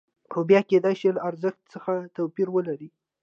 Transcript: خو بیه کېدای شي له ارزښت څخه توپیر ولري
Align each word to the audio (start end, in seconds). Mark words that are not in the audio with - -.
خو 0.31 0.39
بیه 0.47 0.61
کېدای 0.69 0.95
شي 1.01 1.09
له 1.15 1.21
ارزښت 1.29 1.61
څخه 1.73 1.93
توپیر 2.15 2.47
ولري 2.55 2.89